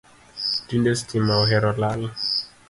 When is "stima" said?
1.01-1.37